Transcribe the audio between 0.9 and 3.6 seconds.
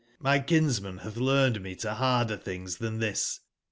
hath learned me to harder things than this.